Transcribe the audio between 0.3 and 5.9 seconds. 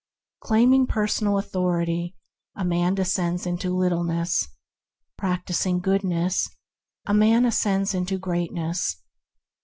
Asserting personal authority, a man de scends into littleness; practising